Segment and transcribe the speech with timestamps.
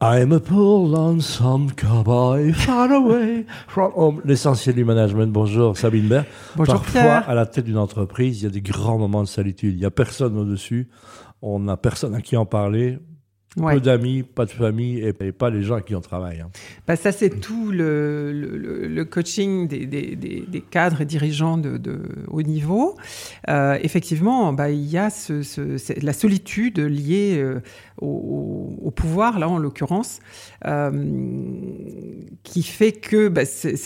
[0.00, 4.20] I'm a poor lonesome cowboy far away from home.
[4.24, 5.32] L'essentiel du management.
[5.32, 6.24] Bonjour Sabine Baird.
[6.54, 7.28] Bonjour Parfois, Pierre.
[7.28, 9.74] à la tête d'une entreprise, il y a des grands moments de solitude.
[9.74, 10.88] Il n'y a personne au-dessus.
[11.42, 13.00] On n'a personne à qui en parler.
[13.56, 13.74] Ouais.
[13.74, 16.40] Peu d'amis, pas de famille et, et pas les gens qui on travaille.
[16.40, 16.50] hein.
[16.86, 21.76] Bah, ça, c'est tout le, le- coaching des, des- des- des cadres et dirigeants de,
[21.78, 22.94] de haut niveau.
[23.48, 25.40] Euh, effectivement, bah, il y a ce,
[26.04, 27.60] la solitude liée euh,
[28.00, 30.20] au, au pouvoir, là en l'occurrence,
[30.66, 30.92] euh,
[32.42, 33.42] qui fait que bah,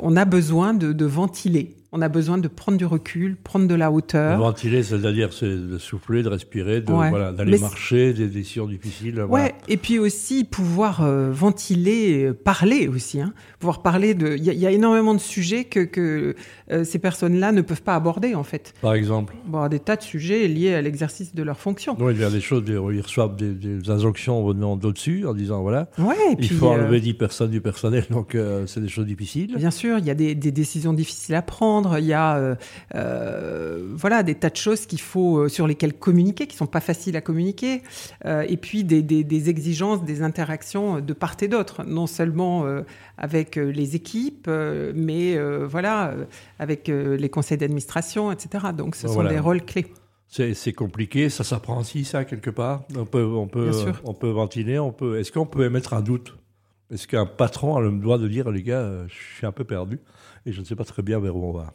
[0.00, 1.74] on a besoin de, de ventiler.
[1.98, 4.38] On a besoin de prendre du recul, prendre de la hauteur.
[4.38, 7.08] Ventiler, c'est-à-dire c'est de souffler, de respirer, de, Ouais.
[7.08, 9.16] voilà, d'aller marcher, des décisions difficiles.
[9.20, 9.48] Ouais, voilà.
[9.68, 13.32] et puis aussi pouvoir euh, ventiler, euh, parler aussi, hein.
[13.60, 14.36] pouvoir parler de.
[14.36, 16.34] Il y, a- il y a énormément de sujets que, que
[16.70, 18.74] euh, ces personnes-là ne peuvent pas aborder en fait.
[18.82, 19.34] Par exemple.
[19.46, 21.96] Bon, des tas de sujets liés à l'exercice de leur fonction.
[21.98, 25.32] Non, il y a des choses, des- ils reçoivent des, des injonctions venant d'au-dessus en
[25.32, 28.80] disant voilà, Ouais, et il faut euh, enlever 10 personnes du personnel, donc euh, c'est
[28.82, 29.54] des choses difficiles.
[29.56, 31.85] Bien sûr, il y a des, des décisions difficiles à prendre.
[31.98, 32.54] Il y a euh,
[32.94, 36.80] euh, voilà des tas de choses qu'il faut euh, sur lesquelles communiquer, qui sont pas
[36.80, 37.82] faciles à communiquer.
[38.24, 42.64] Et puis des, des- des exigences, des interactions de part et d'autre, non seulement
[43.18, 44.48] avec les équipes,
[44.94, 46.14] mais voilà
[46.58, 48.66] avec les conseils d'administration, etc.
[48.76, 49.86] Donc ce sont des rôles clés.
[50.28, 52.82] C'est compliqué, ça s'apprend aussi, ça, quelque part.
[52.96, 53.70] On peut, on peut,
[54.04, 55.18] on peut ventiler, on peut.
[55.20, 56.36] Est-ce qu'on peut émettre un doute?
[56.90, 59.64] Est-ce qu'un patron a le droit de dire les gars, euh, je suis un peu
[59.64, 59.98] perdu
[60.44, 61.74] et je ne sais pas très bien vers où on va?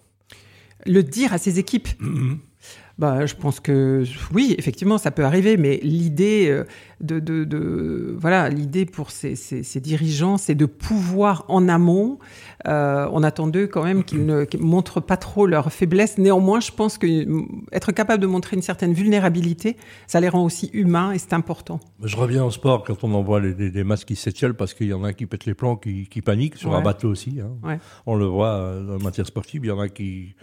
[0.85, 1.89] Le dire à ses équipes.
[2.97, 6.65] Bah, je pense que oui, effectivement, ça peut arriver, mais l'idée euh,
[6.99, 12.19] de, de, de- voilà, l'idée pour ces, ces- ces dirigeants, c'est de pouvoir en amont.
[12.67, 16.19] euh, on attend d'eux quand même qu'ils ne montrent pas trop leur faiblesse.
[16.19, 20.43] Néanmoins, je pense que mm, être capable de montrer une certaine vulnérabilité, ça les rend
[20.45, 21.79] aussi humains et c'est important.
[22.03, 24.87] Je reviens au sport quand on envoie les, les, les masques qui s'étiolent parce qu'il
[24.87, 27.39] y en a qui pètent les plombs, qui, qui paniquent sur un bateau aussi.
[27.41, 27.49] hein.
[27.67, 27.79] Ouais.
[28.05, 30.35] On le voit euh, dans la matière sportive, il y en a qui,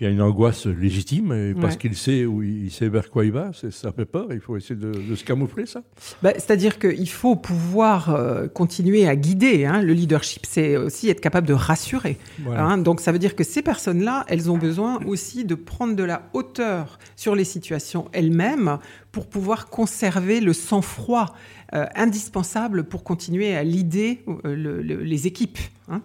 [0.00, 1.78] qui a une angoisse légitime parce Ouais.
[1.78, 3.50] qu'il sait où il, sait vers quoi il va.
[3.70, 4.28] Ça fait peur.
[4.30, 5.82] Il faut essayer de, de se camoufler ça.
[6.22, 9.66] Bah, C'est-à-dire qu'il faut pouvoir euh, continuer à guider.
[9.66, 9.82] hein.
[9.82, 12.16] Le leadership, c'est aussi être capable de rassurer.
[12.42, 12.64] Voilà.
[12.64, 16.02] Hein, donc ça veut dire que ces personnes-là, elles ont besoin aussi de prendre de
[16.04, 18.78] la hauteur sur les situations elles-mêmes
[19.12, 21.34] pour pouvoir conserver le sang-froid
[21.74, 25.58] euh, indispensable pour continuer à leader euh, le- le- les équipes.
[25.88, 26.00] hein.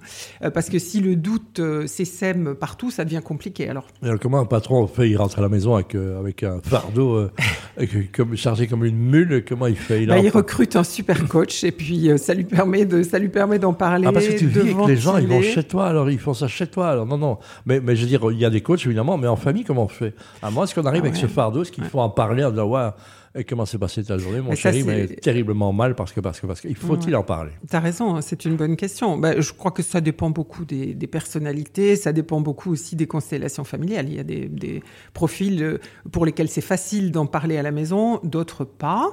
[0.53, 3.67] Parce que si le doute s'essaime partout, ça devient compliqué.
[3.69, 6.43] Alors Et alors, comment un patron fait Il rentre à la maison avec, euh, avec
[6.43, 7.31] un fardeau euh,
[7.77, 9.43] avec- comme, chargé comme une mule.
[9.47, 12.43] Comment il fait il, bah, il recrute un super coach et puis euh, ça lui
[12.43, 14.05] permet de ça lui permet d'en parler.
[14.07, 16.33] Ah, parce que tu vis avec les gens, ils vont chez toi, alors ils font
[16.33, 16.89] ça chez toi.
[16.89, 17.37] Alors non, non.
[17.65, 19.83] Mais, mais je veux dire, il y a des coachs évidemment, mais en famille, comment
[19.83, 20.13] on fait?
[20.43, 21.27] À moi, est-ce qu'on arrive Ah avec ouais.
[21.27, 22.89] ce fardeau Est-ce qu'il faut en parler en disant, ouais,
[23.35, 24.83] et comment s'est passée ta journée, mon Mais ça, chéri?
[24.83, 26.67] Mais terriblement mal parce que, parce que, parce que.
[26.67, 27.15] Il faut-il Ouais.
[27.15, 27.51] en parler?
[27.69, 29.17] T'as raison, c'est une bonne question.
[29.17, 33.07] Bah, je crois que ça dépend beaucoup des, des personnalités, ça dépend beaucoup aussi des
[33.07, 34.07] constellations familiales.
[34.09, 34.81] Il y a des, des
[35.13, 35.77] profils euh,
[36.11, 39.09] pour lesquels c'est facile d'en parler à la maison, d'autres pas.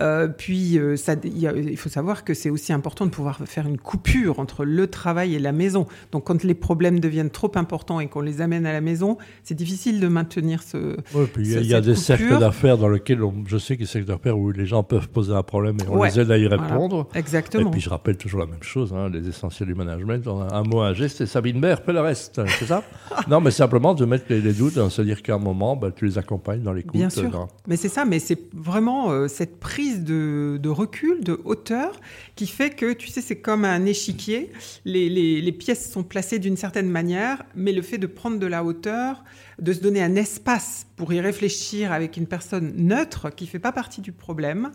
[0.00, 3.10] Euh, puis, euh, ça, il, y a- il faut savoir que c'est aussi important de
[3.10, 5.86] pouvoir faire une coupure entre le travail et la maison.
[6.12, 9.54] Donc, quand les problèmes deviennent trop importants et qu'on les amène à la maison, c'est
[9.54, 10.96] difficile de maintenir ce.
[11.14, 13.82] Ouais, puis il y a, y des cercles d'affaires dans lesquels on- je sais qu'il
[13.82, 16.10] y a des cercles d'affaires où les gens peuvent poser un problème et on Ouais,
[16.10, 16.62] les aide à y voilà.
[16.62, 17.08] répondre.
[17.14, 17.68] Exactement.
[17.68, 20.54] Et puis je rappelle toujours la même chose, hein, les essentiels du management, on a
[20.54, 22.82] un mot, un geste, et Sabine Baird fait le reste, c'est ça
[23.28, 25.90] Non, mais simplement de mettre les, les doutes, hein, se dire qu'à un moment, bah,
[25.94, 26.92] tu les accompagnes dans l'écoute.
[26.96, 27.30] Bien sûr.
[27.30, 31.92] dans- Mais c'est ça, mais c'est vraiment euh, cette prise de, de recul, de hauteur,
[32.36, 34.50] qui fait que, tu sais, c'est comme un échiquier.
[34.84, 38.46] Les, les- les pièces sont placées d'une certaine manière, mais le fait de prendre de
[38.46, 39.24] la hauteur,
[39.60, 43.72] de se donner un espace pour y réfléchir avec une personne neutre qui fait pas
[43.72, 44.70] partie du problème,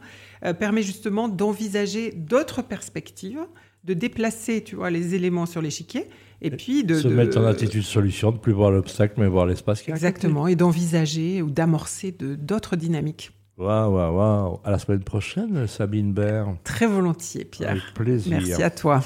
[0.45, 3.39] euh, permet justement d'envisager d'autres perspectives,
[3.83, 6.07] de déplacer, tu vois, les éléments sur l'échiquier,
[6.41, 6.95] et puis de...
[6.95, 9.87] se de- mettre en attitude solution, de plus voir l'obstacle, mais voir l'espace.
[9.87, 13.31] Exactement, et d'envisager ou d'amorcer d'autres dynamiques.
[13.57, 14.59] Waouh, waouh, waouh.
[14.63, 16.55] À la semaine prochaine, Sabine Baird.
[16.63, 17.71] Très volontiers, Pierre.
[17.71, 18.31] Avec plaisir.
[18.37, 19.01] Merci à toi.